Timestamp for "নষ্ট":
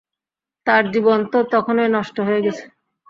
1.95-2.17